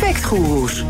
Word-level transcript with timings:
Factgoeroes. 0.00 0.84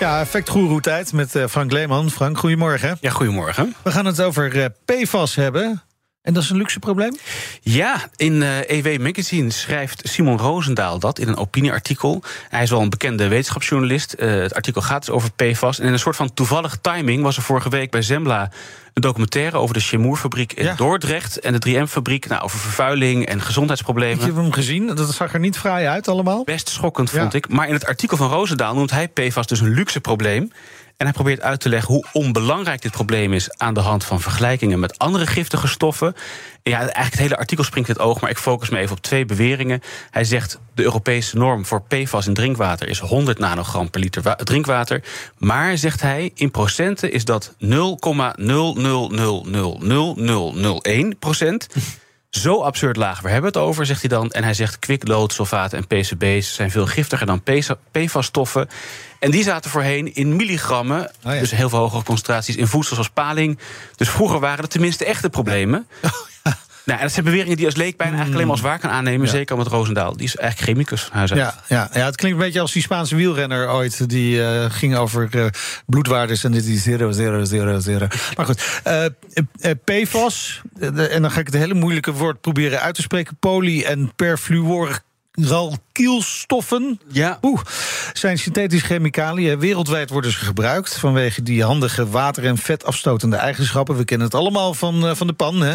Ja, 0.00 0.20
effectgoeroe 0.20 0.80
tijd 0.80 1.12
met 1.12 1.34
eh, 1.34 1.46
Frank 1.46 1.72
Leeman. 1.72 2.10
Frank, 2.10 2.38
goedemorgen. 2.38 2.96
Ja, 3.00 3.10
goedemorgen. 3.10 3.74
We 3.82 3.90
gaan 3.90 4.06
het 4.06 4.22
over 4.22 4.62
eh, 4.62 4.66
PFAS 4.84 5.34
hebben. 5.34 5.82
En 6.24 6.34
dat 6.34 6.42
is 6.42 6.50
een 6.50 6.56
luxe 6.56 6.78
probleem? 6.78 7.16
Ja, 7.60 8.08
in 8.16 8.32
uh, 8.32 8.70
EW 8.70 9.00
Magazine 9.00 9.50
schrijft 9.50 10.00
Simon 10.08 10.38
Roosendaal 10.38 10.98
dat 10.98 11.18
in 11.18 11.28
een 11.28 11.36
opinieartikel. 11.36 12.22
Hij 12.48 12.62
is 12.62 12.70
wel 12.70 12.80
een 12.80 12.90
bekende 12.90 13.28
wetenschapsjournalist. 13.28 14.14
Uh, 14.18 14.40
het 14.40 14.54
artikel 14.54 14.82
gaat 14.82 15.04
dus 15.04 15.14
over 15.14 15.32
PFAS. 15.32 15.78
En 15.78 15.86
in 15.86 15.92
een 15.92 15.98
soort 15.98 16.16
van 16.16 16.34
toevallige 16.34 16.80
timing 16.80 17.22
was 17.22 17.36
er 17.36 17.42
vorige 17.42 17.68
week 17.68 17.90
bij 17.90 18.02
Zembla 18.02 18.50
een 18.94 19.02
documentaire 19.02 19.56
over 19.56 19.74
de 19.74 19.80
Chemourfabriek 19.80 20.52
in 20.52 20.64
ja. 20.64 20.74
Dordrecht 20.74 21.40
en 21.40 21.60
de 21.60 21.68
3M-fabriek. 21.68 22.28
Nou, 22.28 22.42
over 22.42 22.58
vervuiling 22.58 23.26
en 23.26 23.40
gezondheidsproblemen. 23.40 24.18
Ik 24.18 24.26
heb 24.26 24.36
hem 24.36 24.52
gezien. 24.52 24.86
Dat 24.86 25.14
zag 25.14 25.34
er 25.34 25.40
niet 25.40 25.58
fraai 25.58 25.86
uit 25.86 26.08
allemaal. 26.08 26.44
Best 26.44 26.68
schokkend, 26.68 27.10
vond 27.10 27.34
ik. 27.34 27.48
Maar 27.48 27.68
in 27.68 27.74
het 27.74 27.86
artikel 27.86 28.16
van 28.16 28.28
Roosendaal 28.30 28.74
noemt 28.74 28.90
hij 28.90 29.08
PFAS 29.08 29.46
dus 29.46 29.60
een 29.60 29.74
luxe 29.74 30.00
probleem. 30.00 30.52
En 31.04 31.10
hij 31.10 31.22
probeert 31.22 31.40
uit 31.40 31.60
te 31.60 31.68
leggen 31.68 31.94
hoe 31.94 32.04
onbelangrijk 32.12 32.82
dit 32.82 32.92
probleem 32.92 33.32
is 33.32 33.56
aan 33.56 33.74
de 33.74 33.80
hand 33.80 34.04
van 34.04 34.20
vergelijkingen 34.20 34.80
met 34.80 34.98
andere 34.98 35.26
giftige 35.26 35.68
stoffen. 35.68 36.14
En 36.62 36.70
ja, 36.70 36.78
eigenlijk 36.78 37.10
het 37.10 37.18
hele 37.18 37.36
artikel 37.36 37.64
springt 37.64 37.88
in 37.88 37.94
het 37.94 38.04
oog, 38.04 38.20
maar 38.20 38.30
ik 38.30 38.38
focus 38.38 38.68
me 38.68 38.78
even 38.78 38.96
op 38.96 39.02
twee 39.02 39.24
beweringen. 39.24 39.80
Hij 40.10 40.24
zegt 40.24 40.58
de 40.74 40.82
Europese 40.82 41.36
norm 41.36 41.66
voor 41.66 41.82
PFAS 41.82 42.26
in 42.26 42.34
drinkwater 42.34 42.88
is 42.88 42.98
100 42.98 43.38
nanogram 43.38 43.90
per 43.90 44.00
liter 44.00 44.36
drinkwater. 44.36 45.02
Maar, 45.38 45.78
zegt 45.78 46.00
hij, 46.00 46.30
in 46.34 46.50
procenten 46.50 47.12
is 47.12 47.24
dat 47.24 47.54
0,0000001 47.58 47.68
procent. 51.18 51.66
Zo 52.40 52.62
absurd 52.62 52.96
laag, 52.96 53.20
waar 53.20 53.32
hebben 53.32 53.52
we 53.52 53.58
het 53.58 53.68
over, 53.68 53.86
zegt 53.86 54.00
hij 54.00 54.08
dan. 54.08 54.30
En 54.30 54.44
hij 54.44 54.54
zegt 54.54 54.78
kwiklood, 54.78 55.32
sulfaten 55.32 55.78
en 55.78 55.86
PCB's 55.86 56.54
zijn 56.54 56.70
veel 56.70 56.86
giftiger 56.86 57.26
dan 57.26 57.42
PFAS-stoffen. 57.90 58.68
En 59.18 59.30
die 59.30 59.42
zaten 59.42 59.70
voorheen 59.70 60.14
in 60.14 60.36
milligrammen, 60.36 61.10
oh 61.24 61.32
ja. 61.32 61.38
dus 61.38 61.50
heel 61.50 61.68
veel 61.68 61.78
hogere 61.78 62.02
concentraties 62.02 62.56
in 62.56 62.66
voedsel 62.66 62.94
zoals 62.94 63.10
paling. 63.10 63.58
Dus 63.96 64.08
vroeger 64.08 64.40
waren 64.40 64.64
er 64.64 64.68
tenminste 64.68 65.04
echte 65.04 65.30
problemen. 65.30 65.86
Ja. 66.02 66.10
Oh, 66.46 66.52
ja. 66.52 66.58
Nou, 66.84 66.98
en 66.98 67.04
dat 67.04 67.12
zijn 67.12 67.24
beweringen 67.24 67.56
die 67.56 67.66
als 67.66 67.76
leek 67.76 67.96
bijna 67.96 68.16
eigenlijk 68.16 68.34
alleen 68.34 68.46
maar 68.46 68.56
als 68.56 68.66
waar 68.70 68.78
kan 68.78 68.90
aannemen. 68.90 69.28
Zeker 69.28 69.56
met 69.56 69.66
Roosendaal. 69.66 70.16
Die 70.16 70.26
is 70.26 70.36
eigenlijk 70.36 70.70
chemicus 70.70 71.08
huis 71.12 71.32
uit. 71.32 71.40
Ja, 71.40 71.54
ja, 71.68 71.90
ja, 71.92 72.04
het 72.04 72.16
klinkt 72.16 72.38
een 72.38 72.44
beetje 72.44 72.60
als 72.60 72.72
die 72.72 72.82
Spaanse 72.82 73.16
wielrenner 73.16 73.70
ooit. 73.70 74.08
Die 74.08 74.36
uh, 74.36 74.64
ging 74.68 74.96
over 74.96 75.28
uh, 75.36 75.46
bloedwaardes 75.86 76.44
en 76.44 76.52
dit 76.52 76.66
is 76.66 76.84
0, 76.84 76.96
0, 76.96 77.46
0, 77.50 77.80
0. 77.80 77.98
Maar 78.36 78.46
goed, 78.46 78.80
uh, 78.86 79.70
PFAS. 79.84 80.62
en 80.80 81.22
dan 81.22 81.30
ga 81.30 81.40
ik 81.40 81.46
het 81.46 81.54
hele 81.54 81.74
moeilijke 81.74 82.12
woord 82.12 82.40
proberen 82.40 82.80
uit 82.80 82.94
te 82.94 83.02
spreken. 83.02 83.36
Poly- 83.38 83.82
en 83.82 84.12
perfluor 84.16 85.02
ralkielstoffen. 85.40 87.00
Ja. 87.08 87.38
Oeh, 87.42 87.60
zijn 88.12 88.38
synthetische 88.38 88.86
chemicaliën. 88.86 89.58
Wereldwijd 89.58 90.10
worden 90.10 90.30
ze 90.30 90.38
gebruikt 90.38 90.98
vanwege 90.98 91.42
die 91.42 91.64
handige 91.64 92.08
water- 92.08 92.44
en 92.44 92.58
vetafstotende 92.58 93.36
eigenschappen. 93.36 93.96
We 93.96 94.04
kennen 94.04 94.26
het 94.26 94.36
allemaal 94.36 94.74
van, 94.74 95.04
uh, 95.04 95.14
van 95.14 95.26
de 95.26 95.32
pan. 95.32 95.60
Hè. 95.60 95.74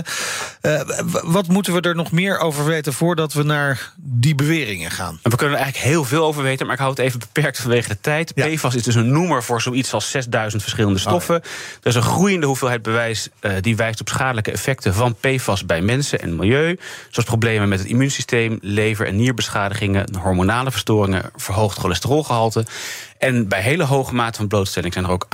Uh, 0.62 0.82
wat 1.24 1.48
moeten 1.48 1.74
we 1.74 1.82
er 1.82 1.96
nog 1.96 2.12
meer 2.12 2.40
over 2.40 2.66
weten 2.66 2.94
voordat 2.94 3.34
we 3.34 3.44
naar 3.44 3.94
die 3.96 4.36
beweringen 4.36 4.92
gaan? 4.92 5.20
We 5.24 5.36
kunnen 5.36 5.58
er 5.58 5.64
eigenlijk 5.64 5.94
heel 5.94 6.04
veel 6.04 6.26
over 6.26 6.44
weten, 6.44 6.66
maar 6.66 6.76
ik 6.76 6.82
hou 6.82 6.92
het 6.92 7.02
even 7.02 7.20
beperkt 7.20 7.60
vanwege 7.60 7.90
de 7.90 7.98
tijd. 8.02 8.32
Ja. 8.36 8.48
PFAS 8.48 8.76
is 8.76 8.84
dus 8.84 8.96
een 8.96 9.12
noemer 9.12 9.44
voor 9.44 9.62
zoiets 9.62 9.94
als 9.94 10.12
6000 10.12 10.62
verschillende 10.62 11.00
stoffen. 11.00 11.36
Oh. 11.36 11.42
Er 11.82 11.88
is 11.88 11.96
een 11.96 12.02
groeiende 12.02 12.46
hoeveelheid 12.46 12.82
bewijs 12.82 13.30
uh, 13.42 13.52
die 13.62 13.76
wijst 13.76 14.02
op 14.02 14.10
schadelijke 14.10 14.52
effecten 14.52 14.94
van 14.94 15.16
PFAS 15.20 15.66
bij 15.66 15.82
mensen 15.82 16.22
en 16.22 16.36
milieu. 16.36 16.78
Zoals 17.10 17.30
problemen 17.30 17.70
met 17.70 17.80
het 17.80 17.88
immuunsysteem, 17.88 18.58
lever- 18.62 19.08
en 19.08 19.16
nierbeschadigingen, 19.54 20.16
hormonale 20.22 20.72
verstoringen, 20.72 21.32
verhoogd 21.36 21.78
cholesterolgehalte. 21.78 22.66
En 23.18 23.48
bij 23.48 23.62
hele 23.62 23.84
hoge 23.84 24.16
mate 24.16 24.38
van 24.38 24.48
blootstelling 24.48 24.94
zijn 24.94 25.06
er 25.06 25.12
ook 25.12 25.26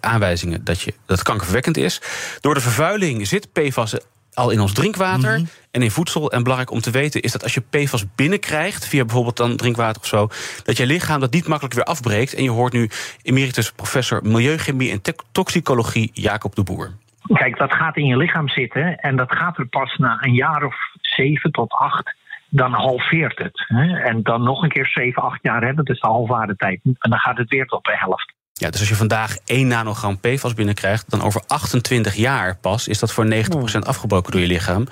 aanwijzingen 0.00 0.64
dat, 0.64 0.80
je, 0.80 0.94
dat 1.06 1.18
het 1.18 1.26
kankerverwekkend 1.26 1.76
is. 1.76 2.00
Door 2.40 2.54
de 2.54 2.60
vervuiling 2.60 3.26
zit 3.26 3.52
PFAS 3.52 3.96
al 4.34 4.50
in 4.50 4.60
ons 4.60 4.72
drinkwater 4.72 5.30
mm 5.30 5.36
-hmm. 5.36 5.48
en 5.70 5.82
in 5.82 5.90
voedsel. 5.90 6.30
En 6.32 6.42
belangrijk 6.42 6.72
om 6.72 6.80
te 6.80 6.90
weten 6.90 7.20
is 7.20 7.32
dat 7.32 7.42
als 7.42 7.54
je 7.54 7.62
PFAS 7.70 8.04
binnenkrijgt, 8.14 8.86
via 8.86 9.04
bijvoorbeeld 9.04 9.36
dan 9.36 9.56
drinkwater 9.56 10.02
of 10.02 10.08
zo, 10.08 10.28
dat 10.64 10.76
je 10.76 10.86
lichaam 10.86 11.20
dat 11.20 11.32
niet 11.32 11.46
makkelijk 11.46 11.74
weer 11.74 11.84
afbreekt. 11.84 12.34
En 12.34 12.42
je 12.42 12.50
hoort 12.50 12.72
nu 12.72 12.90
emeritus 13.22 13.72
professor 13.72 14.20
milieuchemie 14.22 14.90
en 14.90 15.00
toxicologie 15.32 16.10
Jacob 16.12 16.54
de 16.54 16.62
Boer. 16.62 16.90
Kijk, 17.32 17.58
dat 17.58 17.72
gaat 17.72 17.96
in 17.96 18.06
je 18.06 18.16
lichaam 18.16 18.48
zitten 18.48 18.96
en 18.96 19.16
dat 19.16 19.32
gaat 19.32 19.58
er 19.58 19.66
pas 19.66 19.96
na 19.96 20.18
een 20.20 20.34
jaar 20.34 20.64
of 20.64 20.74
zeven 21.00 21.50
tot 21.50 21.72
acht 21.72 22.14
dan 22.50 22.72
halveert 22.72 23.38
het. 23.38 23.64
Hè? 23.66 23.98
En 23.98 24.22
dan 24.22 24.42
nog 24.42 24.62
een 24.62 24.68
keer 24.68 24.86
7, 24.86 25.22
8 25.22 25.38
jaar, 25.42 25.74
dat 25.74 25.88
is 25.88 26.00
de 26.00 26.06
halfwaarde 26.06 26.56
tijd. 26.56 26.80
En 26.84 27.10
dan 27.10 27.18
gaat 27.18 27.36
het 27.36 27.48
weer 27.48 27.66
tot 27.66 27.84
de 27.84 27.96
helft. 27.96 28.32
Ja, 28.52 28.70
dus 28.70 28.80
als 28.80 28.88
je 28.88 28.94
vandaag 28.94 29.36
1 29.44 29.66
nanogram 29.66 30.20
PFAS 30.20 30.54
binnenkrijgt, 30.54 31.10
dan 31.10 31.22
over 31.22 31.42
28 31.46 32.14
jaar 32.14 32.56
pas 32.56 32.88
is 32.88 32.98
dat 32.98 33.12
voor 33.12 33.24
90% 33.24 33.78
afgebroken 33.80 34.32
door 34.32 34.40
je 34.40 34.46
lichaam. 34.46 34.86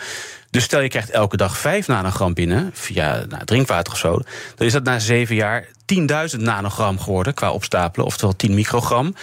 Dus 0.50 0.64
stel 0.64 0.80
je 0.80 0.88
krijgt 0.88 1.10
elke 1.10 1.36
dag 1.36 1.58
5 1.58 1.86
nanogram 1.86 2.34
binnen, 2.34 2.70
via 2.72 3.24
nou, 3.28 3.44
drinkwater 3.44 3.92
of 3.92 3.98
zo, 3.98 4.18
dan 4.56 4.66
is 4.66 4.72
dat 4.72 4.84
na 4.84 4.98
7 4.98 5.34
jaar 5.34 5.66
10.000 6.36 6.40
nanogram 6.40 6.98
geworden 6.98 7.34
qua 7.34 7.50
opstapelen, 7.50 8.06
oftewel 8.06 8.36
10 8.36 8.54
microgram. 8.54 9.14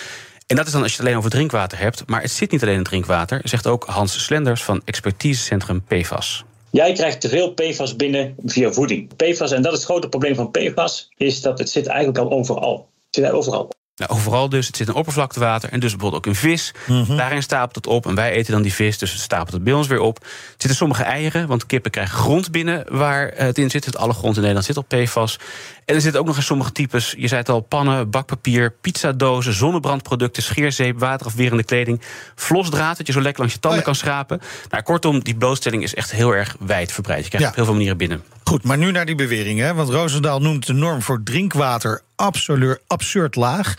En 0.47 0.55
dat 0.55 0.65
is 0.65 0.71
dan 0.71 0.81
als 0.81 0.91
je 0.91 0.97
het 0.97 1.05
alleen 1.05 1.17
over 1.17 1.29
drinkwater 1.29 1.79
hebt. 1.79 2.09
Maar 2.09 2.21
het 2.21 2.31
zit 2.31 2.51
niet 2.51 2.61
alleen 2.61 2.75
in 2.75 2.83
drinkwater, 2.83 3.39
zegt 3.43 3.67
ook 3.67 3.85
Hans 3.85 4.23
Slenders 4.23 4.63
van 4.63 4.81
expertisecentrum 4.85 5.83
PFAS. 5.83 6.45
Jij 6.75 6.93
krijgt 6.93 7.21
te 7.21 7.29
veel 7.29 7.53
PFAS 7.53 7.95
binnen 7.95 8.35
via 8.45 8.71
voeding. 8.71 9.15
PFAS, 9.15 9.51
en 9.51 9.61
dat 9.61 9.71
is 9.71 9.77
het 9.77 9.87
grote 9.87 10.09
probleem 10.09 10.35
van 10.35 10.51
PFAS, 10.51 11.09
is 11.17 11.41
dat 11.41 11.59
het 11.59 11.69
zit 11.69 11.87
eigenlijk 11.87 12.17
al 12.17 12.31
overal. 12.31 12.89
Het 13.05 13.15
zit 13.15 13.31
overal. 13.31 13.69
Nou, 13.95 14.11
overal 14.11 14.49
dus. 14.49 14.67
Het 14.67 14.77
zit 14.77 14.87
in 14.87 14.93
oppervlaktewater 14.93 15.69
en 15.69 15.79
dus 15.79 15.91
bijvoorbeeld 15.91 16.25
ook 16.25 16.33
in 16.33 16.39
vis. 16.39 16.73
Mm 16.87 17.03
-hmm. 17.03 17.17
Daarin 17.17 17.43
stapelt 17.43 17.75
het 17.75 17.87
op 17.87 18.05
en 18.05 18.15
wij 18.15 18.31
eten 18.31 18.53
dan 18.53 18.61
die 18.61 18.73
vis, 18.73 18.97
dus 18.97 19.11
het 19.11 19.21
stapelt 19.21 19.51
het 19.51 19.63
bij 19.63 19.73
ons 19.73 19.87
weer 19.87 19.99
op. 19.99 20.15
Het 20.15 20.55
zitten 20.57 20.75
sommige 20.75 21.03
eieren, 21.03 21.47
want 21.47 21.65
kippen 21.65 21.91
krijgen 21.91 22.17
grond 22.17 22.51
binnen 22.51 22.85
waar 22.89 23.31
het 23.35 23.57
in 23.57 23.69
zit. 23.69 23.85
Het 23.85 23.97
alle 23.97 24.13
grond 24.13 24.35
in 24.35 24.41
Nederland 24.41 24.65
zit 24.65 24.77
op 24.77 24.87
PFAS. 24.87 25.39
En 25.85 25.95
er 25.95 26.01
zitten 26.01 26.21
ook 26.21 26.27
nog 26.27 26.35
in 26.35 26.43
sommige 26.43 26.71
types, 26.71 27.15
je 27.17 27.27
zei 27.27 27.39
het 27.39 27.49
al, 27.49 27.59
pannen, 27.59 28.09
bakpapier, 28.09 28.71
pizzadozen, 28.81 29.53
zonnebrandproducten, 29.53 30.43
scheerzeep, 30.43 30.99
waterafwerende 30.99 31.63
kleding, 31.63 32.01
vlosdraad, 32.35 32.97
dat 32.97 33.07
je 33.07 33.13
zo 33.13 33.21
lekker 33.21 33.39
langs 33.39 33.55
je 33.55 33.59
tanden 33.61 33.79
oh 33.79 33.85
ja. 33.85 33.91
kan 33.91 34.01
schrapen. 34.01 34.41
Nou, 34.69 34.83
kortom, 34.83 35.23
die 35.23 35.35
blootstelling 35.35 35.83
is 35.83 35.93
echt 35.93 36.11
heel 36.11 36.31
erg 36.31 36.55
wijdverbreid. 36.59 37.23
Je 37.23 37.29
krijgt 37.29 37.45
ja. 37.45 37.49
op 37.49 37.55
heel 37.55 37.65
veel 37.65 37.73
manieren 37.73 37.97
binnen. 37.97 38.23
Goed, 38.43 38.63
maar 38.63 38.77
nu 38.77 38.91
naar 38.91 39.05
die 39.05 39.15
beweringen. 39.15 39.75
Want 39.75 39.89
Roosendaal 39.89 40.39
noemt 40.39 40.65
de 40.65 40.73
norm 40.73 41.01
voor 41.01 41.23
drinkwater 41.23 42.01
absoluut 42.15 42.79
absurd 42.87 43.35
laag. 43.35 43.75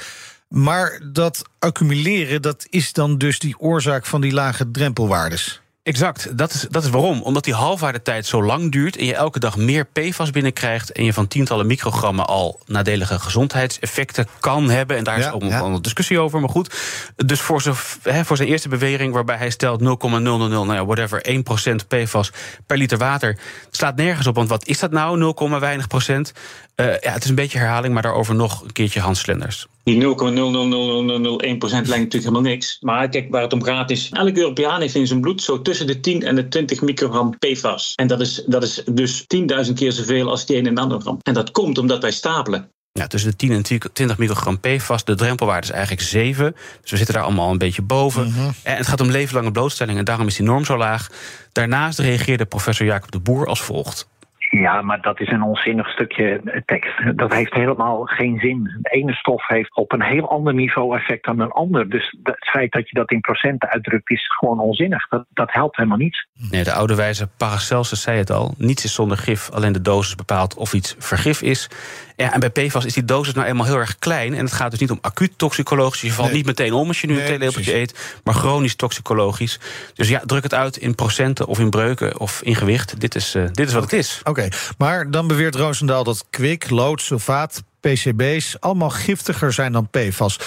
Maar 0.49 1.01
dat 1.13 1.43
accumuleren, 1.59 2.43
dat 2.43 2.67
is 2.71 2.93
dan 2.93 3.19
dus 3.19 3.39
die 3.39 3.59
oorzaak 3.59 4.07
van 4.07 4.21
die 4.21 4.33
lage 4.33 4.71
drempelwaardes. 4.71 5.61
Exact, 5.87 6.39
dat 6.39 6.53
is, 6.53 6.67
dat 6.71 6.85
is 6.85 6.91
waarom. 6.91 7.23
Omdat 7.23 7.45
die 7.45 7.55
halfwaardetijd 7.55 8.27
zo 8.27 8.43
lang 8.43 8.73
duurt 8.73 8.97
en 8.97 9.05
je 9.05 9.15
elke 9.15 9.39
dag 9.39 9.57
meer 9.57 9.85
PFAS 9.85 10.31
binnenkrijgt 10.31 10.93
en 10.93 11.05
je 11.05 11.13
van 11.13 11.29
tientallen 11.29 11.67
microgrammen 11.67 12.27
al 12.27 12.61
nadelige 12.67 13.19
gezondheidseffecten 13.19 14.27
kan 14.41 14.71
hebben. 14.71 14.97
En 14.97 15.05
daar 15.05 15.19
ja, 15.19 15.27
is 15.27 15.33
ook 15.33 15.43
nog 15.43 15.51
ja. 15.51 15.63
een 15.63 15.83
discussie 15.83 16.19
over, 16.19 16.41
maar 16.41 16.49
goed. 16.49 16.75
Dus 17.17 17.41
voor, 17.41 17.63
zo, 17.63 17.75
hè, 18.03 18.25
voor 18.25 18.37
zijn 18.37 18.49
eerste 18.49 18.69
bewering, 18.69 19.13
waarbij 19.13 19.37
hij 19.37 19.51
stelt 19.51 19.81
0,000, 19.81 20.51
nou 20.51 20.73
ja, 20.73 20.85
whatever, 20.85 21.25
1% 21.29 21.87
PFAS 21.89 22.33
per 22.67 22.77
liter 22.77 22.99
water, 22.99 23.39
slaat 23.71 23.97
nergens 23.97 24.27
op. 24.27 24.35
Want 24.35 24.49
wat 24.49 24.67
is 24.67 24.79
dat 24.79 24.91
nou, 24.91 25.19
0, 25.19 25.61
weinig 25.61 25.87
procent? 25.87 26.33
Uh, 26.77 26.87
ja, 27.01 27.13
het 27.13 27.23
is 27.23 27.29
een 27.29 27.35
beetje 27.35 27.59
herhaling, 27.59 27.95
maar 27.95 28.03
daarover 28.03 28.35
nog 28.35 28.63
een 28.63 28.73
keertje 28.73 29.01
Hans 29.01 29.21
Slenders. 29.21 29.67
Die 29.85 30.03
0,00001% 30.03 30.09
lijkt 30.09 31.89
natuurlijk 31.89 32.13
helemaal 32.13 32.41
niks. 32.41 32.79
Maar 32.81 33.09
kijk, 33.09 33.31
waar 33.31 33.43
het 33.43 33.53
om 33.53 33.63
gaat 33.63 33.91
is... 33.91 34.11
elke 34.13 34.39
Europeaan 34.39 34.81
heeft 34.81 34.95
in 34.95 35.07
zijn 35.07 35.21
bloed 35.21 35.43
zo 35.43 35.63
tussen 35.63 35.76
de 35.85 36.01
10 36.01 36.23
en 36.23 36.35
de 36.35 36.49
20 36.49 36.81
microgram 36.81 37.39
PFAS. 37.39 37.93
En 37.95 38.07
dat 38.07 38.21
is, 38.21 38.43
dat 38.47 38.63
is 38.63 38.83
dus 38.91 39.25
10.000 39.67 39.73
keer 39.75 39.93
zoveel 39.93 40.31
als 40.31 40.47
die 40.47 40.57
1 40.57 40.75
nanogram. 40.75 41.19
En 41.23 41.35
dat 41.35 41.51
komt 41.51 41.79
omdat 41.79 42.03
wij 42.03 42.11
stapelen. 42.11 42.71
Ja, 42.93 43.07
tussen 43.07 43.31
de 43.31 43.37
10 43.37 43.53
en 43.53 43.63
20 43.93 44.19
microgram 44.19 44.61
PFAS. 44.61 45.05
De 45.05 45.15
drempelwaarde 45.15 45.67
is 45.67 45.73
eigenlijk 45.73 46.03
7. 46.03 46.55
Dus 46.81 46.91
we 46.91 46.97
zitten 46.97 47.15
daar 47.15 47.25
allemaal 47.25 47.51
een 47.51 47.59
beetje 47.59 47.83
boven. 47.83 48.27
Mm 48.27 48.33
-hmm. 48.33 48.55
En 48.63 48.77
het 48.77 48.87
gaat 48.87 49.01
om 49.01 49.11
levenslange 49.11 49.53
blootstelling 49.53 49.99
en 49.99 50.05
daarom 50.05 50.27
is 50.27 50.37
die 50.37 50.47
norm 50.47 50.65
zo 50.65 50.77
laag. 50.77 51.09
Daarnaast 51.53 51.99
reageerde 51.99 52.45
professor 52.45 52.87
Jacob 52.87 53.11
de 53.11 53.19
Boer 53.19 53.47
als 53.47 53.63
volgt. 53.63 54.09
Ja, 54.51 54.83
maar 54.83 55.01
dat 55.01 55.21
is 55.21 55.31
een 55.31 55.43
onzinnig 55.43 55.89
stukje 55.89 56.63
tekst. 56.65 57.17
Dat 57.17 57.33
heeft 57.33 57.55
helemaal 57.55 58.05
geen 58.05 58.39
zin. 58.39 58.79
De 58.81 58.91
ene 58.91 59.13
stof 59.13 59.47
heeft 59.47 59.77
op 59.77 59.93
een 59.93 60.03
heel 60.03 60.31
ander 60.31 60.55
niveau 60.55 60.97
effect 60.97 61.25
dan 61.25 61.41
een 61.41 61.51
ander. 61.51 61.91
Dus 61.91 62.17
het 62.23 62.49
feit 62.49 62.73
dat 62.73 62.89
je 62.89 62.95
dat 62.95 63.11
in 63.11 63.21
procenten 63.21 63.69
uitdrukt 63.69 64.11
is 64.11 64.27
gewoon 64.27 64.61
onzinnig. 64.61 65.09
Dat, 65.09 65.25
dat 65.29 65.53
helpt 65.53 65.77
helemaal 65.77 65.99
niets. 65.99 66.27
Nee, 66.51 66.65
de 66.65 66.73
oude 66.73 66.95
wijze 66.95 67.29
Paracelsus 67.37 68.03
zei 68.03 68.19
het 68.19 68.31
al. 68.31 68.55
Niets 68.59 68.85
is 68.85 68.95
zonder 68.95 69.19
gif, 69.19 69.51
alleen 69.51 69.73
de 69.73 69.83
dosis 69.83 70.15
bepaalt 70.15 70.55
of 70.55 70.73
iets 70.73 70.95
vergif 70.99 71.43
is. 71.43 71.69
Ja, 72.17 72.33
en 72.33 72.41
bij 72.41 72.51
PFAS 72.51 72.85
is 72.85 72.95
die 72.95 73.05
dosis 73.05 73.35
nou 73.35 73.47
eenmaal 73.47 73.67
heel 73.67 73.79
erg 73.79 73.99
klein. 73.99 74.35
En 74.35 74.45
het 74.45 74.53
gaat 74.53 74.71
dus 74.71 74.81
niet 74.81 74.91
om 74.91 74.99
acuut 75.01 75.33
toxicologisch. 75.37 76.01
Je 76.01 76.13
valt 76.13 76.33
niet 76.33 76.47
meteen 76.47 76.73
om 76.73 76.89
als 76.89 77.01
je 77.01 77.07
nu 77.07 77.19
een 77.19 77.27
theelepeltje 77.27 77.75
eet. 77.75 78.21
Maar 78.25 78.35
chronisch 78.35 78.77
toxicologisch. 78.77 79.61
Dus 79.95 80.09
ja, 80.09 80.21
druk 80.25 80.43
het 80.43 80.55
uit 80.55 80.77
in 80.77 80.95
procenten 80.95 81.47
of 81.47 81.59
in 81.59 81.71
breuken 81.71 82.21
of 82.21 82.43
in 82.43 82.55
gewicht. 82.55 83.01
Dit 83.01 83.15
is, 83.15 83.35
uh, 83.35 83.45
dit 83.53 83.69
is 83.69 83.75
wat 83.75 83.83
het 83.83 83.93
is. 83.93 84.21
Oké, 84.25 84.36
maar 84.79 85.11
dan 85.11 85.27
beweert 85.27 85.55
Roosendaal 85.55 86.05
dat 86.05 86.25
kwik, 86.31 86.71
lood, 86.71 87.03
sulfaat, 87.03 87.63
PCB's... 87.81 88.57
allemaal 88.61 88.91
giftiger 88.91 89.53
zijn 89.53 89.73
dan 89.73 89.89
PFAS. 89.91 90.39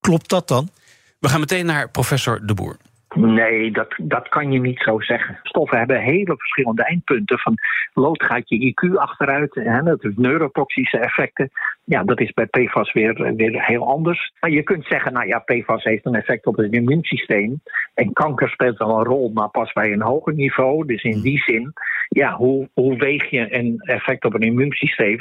Klopt 0.00 0.28
dat 0.28 0.48
dan? 0.48 0.70
We 1.18 1.28
gaan 1.28 1.40
meteen 1.40 1.66
naar 1.66 1.90
professor 1.90 2.46
De 2.46 2.54
Boer. 2.54 2.76
Nee, 3.20 3.70
dat, 3.70 3.94
dat 3.96 4.28
kan 4.28 4.52
je 4.52 4.60
niet 4.60 4.78
zo 4.78 5.00
zeggen. 5.00 5.38
Stoffen 5.42 5.78
hebben 5.78 6.00
hele 6.00 6.36
verschillende 6.36 6.84
eindpunten. 6.84 7.38
Van 7.38 7.54
lood 7.94 8.22
gaat 8.22 8.48
je 8.48 8.74
IQ 8.74 8.96
achteruit, 8.96 9.54
hè, 9.54 9.82
dat 9.82 10.04
is 10.04 10.12
neurotoxische 10.16 10.98
effecten. 10.98 11.50
Ja, 11.84 12.04
dat 12.04 12.20
is 12.20 12.32
bij 12.32 12.46
PFAS 12.46 12.92
weer, 12.92 13.34
weer 13.36 13.64
heel 13.64 13.88
anders. 13.88 14.32
Maar 14.40 14.50
je 14.50 14.62
kunt 14.62 14.86
zeggen, 14.86 15.12
nou 15.12 15.26
ja, 15.26 15.38
PFAS 15.38 15.84
heeft 15.84 16.06
een 16.06 16.14
effect 16.14 16.46
op 16.46 16.56
het 16.56 16.72
immuunsysteem. 16.72 17.60
En 17.94 18.12
kanker 18.12 18.48
speelt 18.48 18.78
wel 18.78 18.98
een 18.98 19.04
rol, 19.04 19.30
maar 19.34 19.48
pas 19.48 19.72
bij 19.72 19.92
een 19.92 20.02
hoger 20.02 20.34
niveau. 20.34 20.86
Dus 20.86 21.02
in 21.02 21.20
die 21.20 21.38
zin, 21.38 21.72
ja, 22.08 22.34
hoe, 22.34 22.68
hoe 22.74 22.96
weeg 22.96 23.30
je 23.30 23.54
een 23.54 23.78
effect 23.78 24.24
op 24.24 24.34
een 24.34 24.40
immuunsysteem 24.40 25.18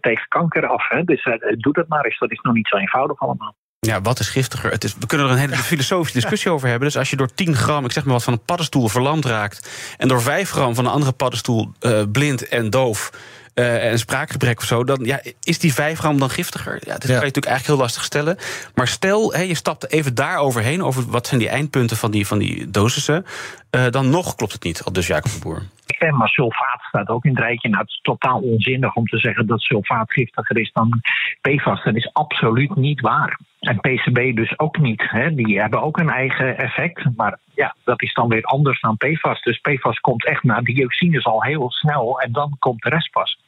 tegen 0.00 0.28
kanker 0.28 0.66
af? 0.66 0.88
Hè? 0.88 1.04
Dus 1.04 1.24
uh, 1.24 1.34
doe 1.58 1.72
dat 1.72 1.88
maar 1.88 2.04
eens, 2.04 2.18
dat 2.18 2.32
is 2.32 2.40
nog 2.40 2.54
niet 2.54 2.68
zo 2.68 2.76
eenvoudig 2.76 3.20
allemaal. 3.20 3.54
Ja, 3.86 4.00
wat 4.00 4.20
is 4.20 4.28
giftiger? 4.28 4.70
Het 4.70 4.84
is, 4.84 4.94
we 4.98 5.06
kunnen 5.06 5.26
er 5.26 5.32
een 5.32 5.38
hele 5.38 5.56
filosofische 5.56 6.20
discussie 6.20 6.50
over 6.50 6.68
hebben. 6.68 6.88
Dus 6.88 6.96
als 6.96 7.10
je 7.10 7.16
door 7.16 7.34
10 7.34 7.56
gram, 7.56 7.84
ik 7.84 7.92
zeg 7.92 8.04
maar 8.04 8.12
wat, 8.12 8.22
van 8.22 8.32
een 8.32 8.44
paddenstoel 8.44 8.88
verlamd 8.88 9.24
raakt... 9.24 9.68
en 9.98 10.08
door 10.08 10.22
5 10.22 10.50
gram 10.50 10.74
van 10.74 10.84
een 10.84 10.90
andere 10.90 11.12
paddenstoel 11.12 11.72
uh, 11.80 12.02
blind 12.12 12.48
en 12.48 12.70
doof... 12.70 13.10
Uh, 13.54 13.90
en 13.90 13.98
spraakgebrek 13.98 14.58
of 14.58 14.64
zo, 14.64 14.84
dan 14.84 14.98
ja, 15.02 15.20
is 15.42 15.58
die 15.58 15.74
5 15.74 15.98
gram 15.98 16.18
dan 16.18 16.30
giftiger? 16.30 16.72
Ja, 16.72 16.78
dat 16.78 16.86
ja. 16.86 16.98
kan 16.98 17.08
je 17.08 17.12
natuurlijk 17.14 17.46
eigenlijk 17.46 17.66
heel 17.66 17.76
lastig 17.76 18.04
stellen. 18.04 18.36
Maar 18.74 18.88
stel, 18.88 19.38
je 19.38 19.54
stapt 19.54 19.90
even 19.90 20.14
daar 20.14 20.36
overheen, 20.36 20.82
over 20.82 21.04
wat 21.06 21.26
zijn 21.26 21.40
die 21.40 21.48
eindpunten 21.48 21.96
van 21.96 22.10
die, 22.10 22.26
van 22.26 22.38
die 22.38 22.70
dosissen, 22.70 23.26
uh, 23.76 23.88
dan 23.90 24.10
nog 24.10 24.34
klopt 24.34 24.52
het 24.52 24.62
niet, 24.62 24.84
al 24.84 24.92
dus 24.92 25.06
Jacob 25.06 25.32
de 25.32 25.38
Boer. 25.42 25.62
En 25.98 26.16
maar 26.16 26.28
sulfaat 26.28 26.80
staat 26.82 27.08
ook 27.08 27.24
in 27.24 27.30
het 27.30 27.40
rijtje. 27.40 27.68
Nou, 27.68 27.80
het 27.80 27.90
is 27.90 28.00
totaal 28.02 28.40
onzinnig 28.40 28.94
om 28.94 29.06
te 29.06 29.18
zeggen 29.18 29.46
dat 29.46 29.60
sulfaat 29.60 30.12
giftiger 30.12 30.58
is 30.58 30.72
dan 30.72 31.00
PFAS. 31.40 31.84
Dat 31.84 31.96
is 31.96 32.12
absoluut 32.12 32.76
niet 32.76 33.00
waar. 33.00 33.38
En 33.60 33.80
PCB 33.80 34.36
dus 34.36 34.58
ook 34.58 34.78
niet. 34.78 35.02
Hè. 35.10 35.34
Die 35.34 35.60
hebben 35.60 35.82
ook 35.82 35.98
een 35.98 36.10
eigen 36.10 36.58
effect. 36.58 37.04
Maar 37.16 37.38
ja, 37.54 37.74
dat 37.84 38.02
is 38.02 38.14
dan 38.14 38.28
weer 38.28 38.42
anders 38.42 38.80
dan 38.80 38.96
PFAS. 38.96 39.42
Dus 39.42 39.58
PFAS 39.58 40.00
komt 40.00 40.26
echt 40.26 40.42
na 40.42 40.60
dioxines 40.60 41.24
al 41.24 41.42
heel 41.42 41.70
snel. 41.70 42.20
En 42.20 42.32
dan 42.32 42.56
komt 42.58 42.82
de 42.82 42.88
rest 42.88 43.10
pas. 43.10 43.38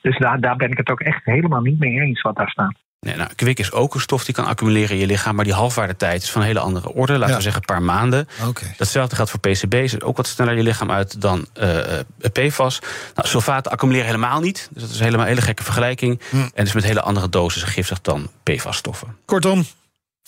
Dus 0.00 0.18
daar, 0.18 0.40
daar 0.40 0.56
ben 0.56 0.70
ik 0.70 0.76
het 0.76 0.90
ook 0.90 1.00
echt 1.00 1.24
helemaal 1.24 1.60
niet 1.60 1.78
mee 1.78 2.00
eens 2.00 2.20
wat 2.20 2.36
daar 2.36 2.50
staat. 2.50 2.74
Nee, 3.00 3.16
nou, 3.16 3.30
kwik 3.34 3.58
is 3.58 3.72
ook 3.72 3.94
een 3.94 4.00
stof 4.00 4.24
die 4.24 4.34
kan 4.34 4.44
accumuleren 4.44 4.90
in 4.90 4.98
je 4.98 5.06
lichaam, 5.06 5.34
maar 5.34 5.44
die 5.44 5.54
halfwaardetijd 5.54 6.22
is 6.22 6.30
van 6.30 6.40
een 6.40 6.46
hele 6.46 6.60
andere 6.60 6.92
orde. 6.92 7.18
Laten 7.18 7.36
we 7.36 7.42
zeggen 7.42 7.60
een 7.60 7.74
paar 7.74 7.82
maanden. 7.82 8.28
Okay. 8.46 8.74
Datzelfde 8.76 9.16
geldt 9.16 9.30
voor 9.30 9.40
PCB's, 9.40 10.00
ook 10.00 10.16
wat 10.16 10.26
sneller 10.26 10.56
je 10.56 10.62
lichaam 10.62 10.90
uit 10.90 11.20
dan 11.20 11.46
uh, 11.60 11.78
PFAS. 12.32 12.78
Nou, 13.14 13.28
sulfaten 13.28 13.72
accumuleren 13.72 14.06
helemaal 14.06 14.40
niet, 14.40 14.68
dus 14.70 14.82
dat 14.82 14.90
is 14.90 14.98
helemaal 14.98 15.20
een 15.20 15.32
hele 15.32 15.40
gekke 15.40 15.62
vergelijking. 15.62 16.20
Hm. 16.30 16.36
En 16.36 16.64
dus 16.64 16.72
met 16.72 16.84
hele 16.84 17.00
andere 17.00 17.28
doses 17.28 17.62
giftig 17.62 18.00
dan 18.00 18.30
PFAS-stoffen. 18.42 19.16
Kortom, 19.24 19.66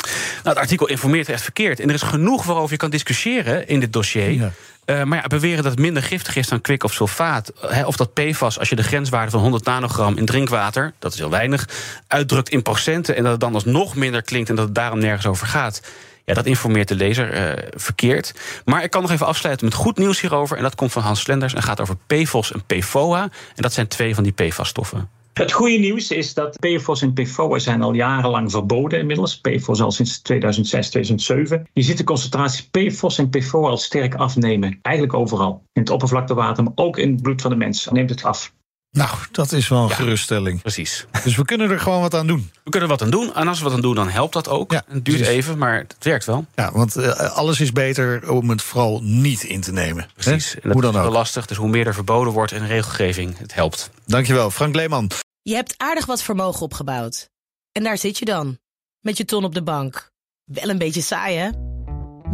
nou, 0.01 0.49
het 0.49 0.57
artikel 0.57 0.89
informeert 0.89 1.29
echt 1.29 1.43
verkeerd. 1.43 1.81
En 1.81 1.89
er 1.89 1.95
is 1.95 2.03
genoeg 2.03 2.45
waarover 2.45 2.73
je 2.73 2.77
kan 2.77 2.91
discussiëren 2.91 3.69
in 3.69 3.81
dit 3.81 3.93
dossier. 3.93 4.31
Ja. 4.31 4.53
Uh, 4.87 5.03
maar 5.03 5.19
ja, 5.19 5.27
beweren 5.27 5.63
dat 5.63 5.73
het 5.73 5.81
minder 5.81 6.03
giftig 6.03 6.37
is 6.37 6.49
dan 6.49 6.61
kwik 6.61 6.85
of 6.85 6.93
sulfaat... 6.93 7.53
Of 7.85 7.97
dat 7.97 8.15
PFAS, 8.15 8.59
als 8.59 8.69
je 8.69 8.77
de 8.77 8.83
grenswaarde 8.83 9.31
van 9.31 9.41
100 9.41 9.65
nanogram 9.65 10.17
in 10.17 10.25
drinkwater... 10.25 10.93
dat 10.99 11.13
is 11.13 11.19
heel 11.19 11.31
weinig, 11.31 11.69
uitdrukt 12.07 12.49
in 12.49 12.63
procenten... 12.63 13.17
en 13.17 13.23
dat 13.23 13.33
het 13.33 13.41
dan 13.41 13.55
alsnog 13.55 13.95
minder 13.95 14.23
klinkt 14.23 14.49
en 14.49 14.57
dat 14.57 14.65
het 14.65 14.75
daarom 14.75 14.99
nergens 14.99 15.27
over 15.27 15.47
gaat... 15.47 15.81
Ja, 16.25 16.35
dat 16.37 16.47
informeert 16.47 16.89
de 16.89 16.95
lezer 16.95 17.57
uh, 17.59 17.65
verkeerd. 17.77 18.35
Maar 18.65 18.83
ik 18.83 18.91
kan 18.91 19.03
nog 19.03 19.11
even 19.11 19.27
afsluiten 19.27 19.67
met 19.67 19.75
goed 19.75 19.99
nieuws 19.99 20.21
hierover... 20.21 20.57
en 20.57 20.63
dat 20.63 20.75
komt 20.75 20.93
van 20.93 21.03
Hans 21.03 21.21
Slenders 21.21 21.55
en 21.55 21.63
gaat 21.63 21.81
over 21.81 21.97
PFOS 22.07 22.53
en 22.53 22.63
PFOA. 22.67 23.23
En 23.23 23.63
dat 23.63 23.73
zijn 23.73 23.89
twee 23.89 24.15
van 24.15 24.25
die 24.25 24.33
PFAS-stoffen. 24.33 25.09
Het 25.33 25.53
goede 25.53 25.79
nieuws 25.79 26.11
is 26.11 26.35
dat 26.35 26.59
PFOS 26.59 27.03
en 27.03 27.13
PFOA 27.13 27.59
zijn 27.59 27.83
al 27.83 27.93
jarenlang 27.93 28.51
verboden 28.51 28.99
inmiddels. 28.99 29.41
PFOS 29.41 29.81
al 29.81 29.91
sinds 29.91 30.23
2006, 30.23 30.91
2007. 30.91 31.69
Je 31.73 31.83
ziet 31.83 31.99
de 31.99 32.05
concentratie 32.05 32.69
PFOS 32.71 33.19
en 33.19 33.29
PFOA 33.31 33.69
al 33.69 33.77
sterk 33.77 34.15
afnemen. 34.15 34.79
Eigenlijk 34.83 35.17
overal. 35.17 35.63
In 35.73 35.81
het 35.83 35.91
oppervlaktewater, 35.91 36.65
maar 36.65 36.73
ook 36.75 36.99
in 36.99 37.13
het 37.13 37.23
bloed 37.23 37.43
van 37.43 37.51
de 37.51 37.57
mens 37.57 37.89
neemt 37.91 38.11
het 38.11 38.25
af. 38.25 38.53
Nou, 38.91 39.11
dat 39.33 39.53
is 39.53 39.69
wel 39.69 39.83
een 39.83 39.89
ja, 39.89 39.95
geruststelling. 39.95 40.61
Precies. 40.63 41.07
Dus 41.25 41.37
we 41.37 41.45
kunnen 41.45 41.71
er 41.71 41.81
gewoon 41.81 42.01
wat 42.01 42.15
aan 42.15 42.27
doen. 42.27 42.51
We 42.65 42.71
kunnen 42.71 42.89
wat 42.89 43.03
aan 43.03 43.11
doen. 43.11 43.35
En 43.35 43.49
als 43.49 43.59
we 43.59 43.65
wat 43.65 43.73
aan 43.73 43.81
doen, 43.81 43.95
dan 43.95 44.09
helpt 44.09 44.33
dat 44.33 44.49
ook. 44.49 44.73
Ja, 44.73 44.83
het 44.87 45.05
duurt 45.05 45.17
precies. 45.17 45.35
even, 45.35 45.59
maar 45.59 45.77
het 45.77 45.97
werkt 46.01 46.25
wel. 46.25 46.47
Ja, 46.55 46.73
want 46.73 46.97
uh, 46.97 47.37
alles 47.37 47.61
is 47.61 47.73
beter 47.73 48.31
om 48.31 48.51
het 48.51 48.63
vooral 48.63 49.01
niet 49.03 49.43
in 49.43 49.61
te 49.61 49.73
nemen. 49.73 50.09
Precies. 50.15 50.55
En 50.55 50.61
dat 50.63 50.73
hoe 50.73 50.83
dan 50.83 50.95
is 50.95 51.01
wel 51.01 51.11
lastig. 51.11 51.47
Dus 51.47 51.57
hoe 51.57 51.69
meer 51.69 51.87
er 51.87 51.95
verboden 51.95 52.33
wordt 52.33 52.53
in 52.53 52.67
regelgeving, 52.67 53.39
het 53.39 53.55
helpt. 53.55 53.91
Dankjewel, 54.07 54.51
Frank 54.51 54.75
Leeman. 54.75 55.11
Je 55.43 55.55
hebt 55.55 55.75
aardig 55.77 56.07
wat 56.07 56.23
vermogen 56.23 56.63
opgebouwd. 56.63 57.29
En 57.73 57.83
daar 57.83 57.99
zit 57.99 58.19
je 58.19 58.25
dan, 58.25 58.59
met 59.01 59.17
je 59.17 59.25
ton 59.25 59.45
op 59.45 59.55
de 59.55 59.63
bank. 59.63 60.11
Wel 60.45 60.69
een 60.69 60.79
beetje 60.79 61.03
saai, 61.03 61.37
hè? 61.37 61.51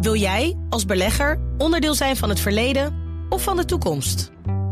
Wil 0.01 0.15
jij, 0.15 0.57
als 0.69 0.85
belegger, 0.85 1.41
onderdeel 1.59 1.95
zijn 1.95 2.17
van 2.17 2.29
het 2.29 2.41
verleden 2.41 2.95
of 3.29 3.43
van 3.43 3.57
de 3.57 3.65
toekomst? 3.65 4.31